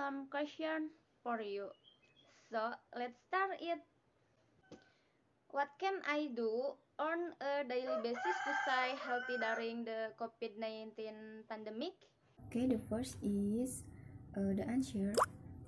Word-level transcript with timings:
some 0.00 0.32
questions 0.32 0.96
for 1.20 1.44
you. 1.44 1.68
So 2.48 2.72
let's 2.96 3.20
start 3.28 3.60
it. 3.60 3.84
What 5.52 5.68
can 5.76 6.00
I 6.08 6.32
do 6.32 6.72
on 6.96 7.36
a 7.44 7.68
daily 7.68 8.00
basis 8.00 8.36
to 8.48 8.52
stay 8.64 8.96
healthy 8.96 9.36
during 9.36 9.84
the 9.84 10.16
COVID-19 10.16 11.44
pandemic? 11.52 11.92
Okay, 12.48 12.64
the 12.64 12.80
first 12.88 13.20
is 13.20 13.84
uh, 14.32 14.56
the 14.56 14.64
answer. 14.64 15.12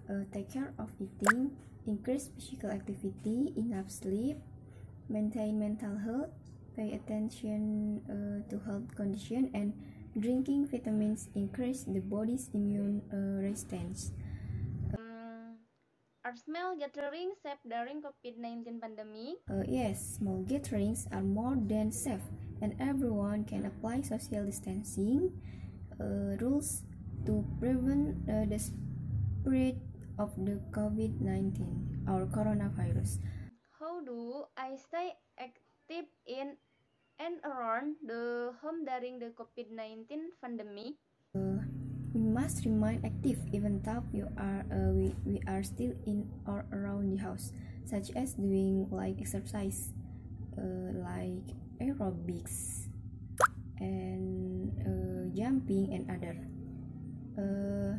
Uh, 0.08 0.24
take 0.32 0.48
care 0.48 0.72
of 0.80 0.88
eating, 0.96 1.52
increase 1.86 2.32
physical 2.32 2.70
activity, 2.72 3.52
enough 3.54 3.90
sleep, 3.90 4.40
maintain 5.12 5.60
mental 5.60 5.98
health, 5.98 6.32
pay 6.74 6.96
attention 6.96 8.00
uh, 8.08 8.40
to 8.48 8.56
health 8.64 8.88
condition, 8.96 9.50
and 9.52 9.76
drinking 10.18 10.66
vitamins 10.66 11.28
increase 11.34 11.84
the 11.84 12.00
body's 12.00 12.48
immune 12.54 13.02
uh. 13.12 13.44
Um, 13.44 14.10
are 16.32 16.40
small 16.40 16.72
gatherings 16.80 17.36
safe 17.44 17.60
during 17.68 18.00
COVID-19 18.00 18.80
pandemic? 18.80 19.44
Uh, 19.52 19.68
yes, 19.68 20.16
small 20.16 20.40
gatherings 20.48 21.04
are 21.12 21.20
more 21.20 21.60
than 21.60 21.92
safe, 21.92 22.24
and 22.64 22.72
everyone 22.80 23.44
can 23.44 23.68
apply 23.68 24.00
social 24.00 24.40
distancing 24.40 25.28
uh, 26.00 26.40
rules 26.40 26.88
to 27.28 27.44
prevent 27.60 28.16
uh, 28.24 28.48
the 28.48 28.56
spread 28.56 29.76
of 30.16 30.32
the 30.40 30.56
COVID-19 30.72 32.08
or 32.08 32.24
coronavirus. 32.32 33.20
How 33.76 34.00
do 34.00 34.48
I 34.56 34.80
stay 34.80 35.12
active 35.36 36.08
in 36.24 36.56
and 37.20 37.44
around 37.44 38.00
the 38.00 38.56
home 38.64 38.88
during 38.88 39.20
the 39.20 39.36
COVID-19 39.36 40.40
pandemic? 40.40 40.96
Uh, 41.36 41.60
we 42.14 42.20
must 42.20 42.64
remain 42.64 43.00
active 43.04 43.38
even 43.52 43.80
though 43.82 44.04
you 44.12 44.28
are 44.36 44.64
uh, 44.70 44.92
we, 44.92 45.14
we 45.24 45.40
are 45.48 45.62
still 45.62 45.92
in 46.06 46.28
or 46.46 46.64
around 46.72 47.10
the 47.10 47.16
house, 47.16 47.52
such 47.84 48.10
as 48.16 48.34
doing 48.34 48.86
like 48.90 49.20
exercise, 49.20 49.90
uh, 50.58 50.92
like 51.00 51.56
aerobics 51.80 52.88
and 53.80 54.70
uh, 54.84 55.34
jumping 55.34 55.92
and 55.92 56.04
other. 56.10 56.36
Uh, 57.32 57.96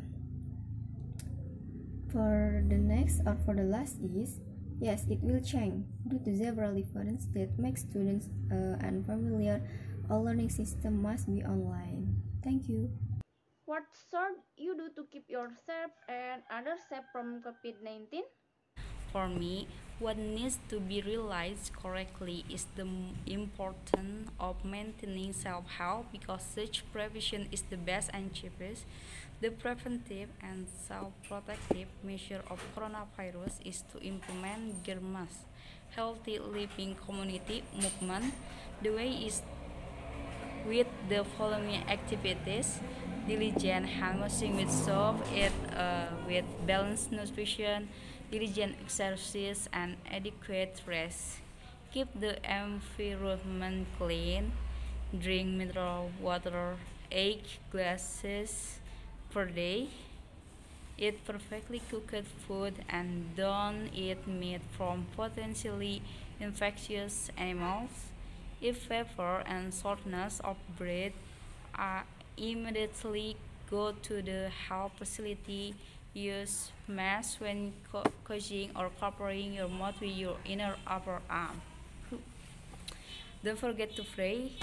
for 2.12 2.64
the 2.70 2.78
next 2.78 3.22
or 3.26 3.36
for 3.44 3.56
the 3.56 3.64
last 3.64 3.98
is 4.16 4.40
Yes, 4.84 5.06
it 5.10 5.24
will 5.24 5.40
change 5.40 5.86
due 6.08 6.20
to 6.26 6.36
several 6.36 6.76
differences 6.76 7.28
that 7.34 7.58
make 7.58 7.78
students 7.78 8.28
uh, 8.52 8.76
unfamiliar. 8.84 9.62
All 10.10 10.24
learning 10.24 10.50
system 10.50 11.02
must 11.02 11.32
be 11.32 11.44
online. 11.44 12.20
Thank 12.44 12.68
you. 12.68 12.92
What 13.66 13.84
should 14.12 14.44
you 14.58 14.76
do 14.76 14.92
to 14.92 15.08
keep 15.08 15.24
yourself 15.30 15.96
and 16.12 16.44
others 16.52 16.84
safe 16.92 17.08
from 17.16 17.40
COVID-19? 17.40 18.28
For 19.08 19.30
me, 19.30 19.70
what 20.00 20.18
needs 20.18 20.60
to 20.68 20.82
be 20.82 21.00
realized 21.02 21.72
correctly 21.72 22.44
is 22.52 22.68
the 22.76 22.84
importance 23.26 24.28
of 24.38 24.66
maintaining 24.66 25.32
self-health 25.32 26.12
because 26.12 26.44
such 26.44 26.84
prevention 26.92 27.48
is 27.56 27.64
the 27.72 27.78
best 27.78 28.12
and 28.12 28.34
cheapest. 28.34 28.84
The 29.40 29.52
preventive 29.52 30.28
and 30.44 30.68
self-protective 30.68 31.88
measure 32.04 32.44
of 32.52 32.60
coronavirus 32.76 33.64
is 33.64 33.88
to 33.96 34.04
implement 34.04 34.84
GERMAS, 34.84 35.48
Healthy 35.96 36.40
Living 36.40 37.00
Community 37.00 37.64
Movement. 37.72 38.34
The 38.82 38.92
way 38.92 39.08
is 39.08 39.42
with 40.68 40.88
the 41.10 41.24
following 41.38 41.84
activities 41.90 42.80
diligent 43.28 43.86
hand 43.86 44.20
washing 44.20 44.56
with 44.56 44.72
soap, 44.72 45.16
eat 45.34 45.52
uh, 45.76 46.08
with 46.28 46.46
balanced 46.68 47.12
nutrition, 47.12 47.88
diligent 48.32 48.76
exercise, 48.84 49.70
and 49.72 49.96
adequate 50.12 50.82
rest. 50.86 51.40
Keep 51.94 52.20
the 52.20 52.36
environment 52.44 53.88
clean. 53.98 54.52
Drink 55.18 55.50
mineral 55.50 56.10
water, 56.20 56.76
8 57.12 57.46
glasses 57.72 58.80
per 59.30 59.46
day. 59.46 59.90
Eat 60.98 61.24
perfectly 61.26 61.82
cooked 61.90 62.26
food 62.48 62.74
and 62.90 63.36
don't 63.36 63.90
eat 63.94 64.28
meat 64.28 64.62
from 64.76 65.06
potentially 65.16 66.02
infectious 66.40 67.30
animals. 67.38 68.13
If 68.64 68.88
fever 68.88 69.44
and 69.46 69.72
shortness 69.72 70.40
of 70.40 70.58
breath 70.78 71.14
are 71.76 72.06
immediately 72.38 73.38
go 73.70 73.92
to 73.92 74.22
the 74.24 74.50
health 74.50 74.94
facility 74.98 75.76
Use 76.14 76.72
mask 76.88 77.42
when 77.42 77.74
coaching 78.24 78.70
or 78.78 78.92
covering 79.00 79.54
your 79.58 79.68
mouth 79.68 80.00
with 80.00 80.14
your 80.14 80.38
inner 80.46 80.76
upper 80.86 81.20
arm. 81.28 81.60
Don't 83.44 83.58
forget 83.58 83.96
to 83.96 84.04
pray. 84.04 84.54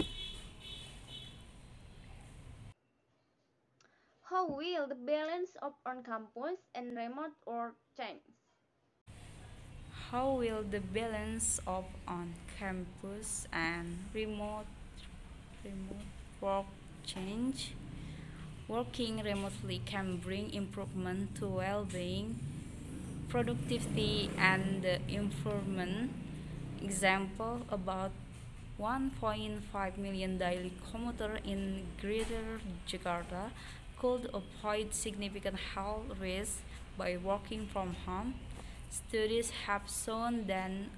How 4.22 4.46
will 4.46 4.86
the 4.86 4.94
balance 4.94 5.50
of 5.60 5.72
on-campus 5.84 6.70
and 6.72 6.96
remote 6.96 7.34
work 7.44 7.74
change? 7.98 8.22
How 10.10 10.32
will 10.32 10.65
the 10.69 10.81
balance 10.81 11.60
of 11.69 11.84
on-campus 12.09 13.47
and 13.53 13.97
remote 14.12 14.66
remote 15.62 16.03
work 16.41 16.66
change? 17.06 17.75
Working 18.66 19.22
remotely 19.22 19.81
can 19.87 20.16
bring 20.16 20.53
improvement 20.53 21.37
to 21.37 21.47
well-being, 21.47 22.41
productivity, 23.28 24.31
and 24.37 24.84
improvement. 25.06 26.10
Example 26.82 27.62
about 27.71 28.10
1.5 28.81 29.97
million 29.97 30.38
daily 30.38 30.72
commuters 30.91 31.38
in 31.44 31.87
Greater 32.00 32.59
Jakarta 32.88 33.53
could 33.97 34.28
avoid 34.34 34.92
significant 34.92 35.56
health 35.75 36.19
risks 36.21 36.62
by 36.98 37.16
working 37.16 37.69
from 37.72 37.94
home. 38.06 38.34
Studies 38.90 39.50
have 39.66 39.82
shown 39.88 40.46
then 40.48 40.90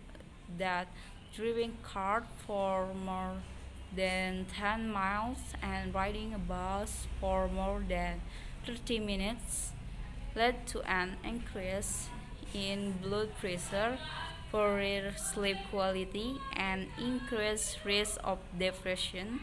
that 0.58 0.88
driving 1.36 1.76
car 1.82 2.24
for 2.46 2.88
more 2.94 3.36
than 3.94 4.46
10 4.46 4.90
miles 4.90 5.38
and 5.62 5.94
riding 5.94 6.32
a 6.32 6.38
bus 6.38 7.06
for 7.20 7.48
more 7.48 7.84
than 7.86 8.22
30 8.66 8.98
minutes 9.00 9.72
led 10.34 10.66
to 10.68 10.80
an 10.82 11.16
increase 11.22 12.08
in 12.54 12.92
blood 13.02 13.36
pressure, 13.38 13.98
poorer 14.50 15.12
sleep 15.16 15.58
quality, 15.70 16.36
and 16.56 16.86
increased 16.98 17.78
risk 17.84 18.18
of 18.24 18.38
depression. 18.58 19.40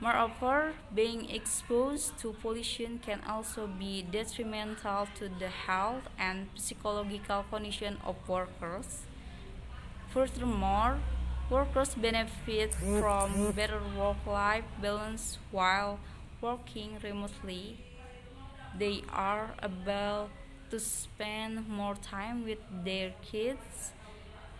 Moreover, 0.00 0.74
being 0.94 1.30
exposed 1.30 2.18
to 2.18 2.32
pollution 2.34 2.98
can 2.98 3.20
also 3.26 3.66
be 3.66 4.02
detrimental 4.02 5.08
to 5.18 5.28
the 5.28 5.48
health 5.48 6.04
and 6.18 6.48
psychological 6.54 7.44
condition 7.50 7.98
of 8.04 8.16
workers. 8.28 9.02
Furthermore, 10.12 10.98
Workers 11.48 11.94
benefit 11.94 12.74
from 12.74 13.52
better 13.52 13.78
work-life 13.96 14.64
balance 14.82 15.38
while 15.52 16.00
working 16.40 16.98
remotely. 17.04 17.78
They 18.76 19.02
are 19.12 19.54
able 19.62 20.28
to 20.70 20.80
spend 20.80 21.68
more 21.68 21.94
time 21.94 22.44
with 22.44 22.58
their 22.84 23.14
kids, 23.22 23.92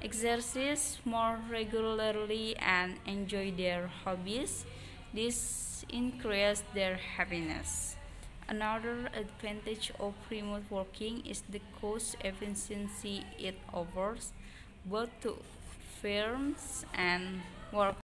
exercise 0.01 0.99
more 1.05 1.41
regularly, 1.51 2.55
and 2.59 3.01
enjoy 3.05 3.51
their 3.51 3.89
hobbies. 3.89 4.65
This 5.13 5.85
increases 5.89 6.63
their 6.75 6.97
happiness. 6.97 7.97
Another 8.49 9.09
advantage 9.15 9.91
of 9.99 10.15
remote 10.31 10.65
working 10.71 11.27
is 11.27 11.43
the 11.49 11.61
cost 11.81 12.17
efficiency 12.23 13.25
it 13.39 13.59
offers, 13.73 14.33
both 14.85 15.11
to 15.23 15.39
firms 16.01 16.85
and 16.95 17.43
work 17.73 17.97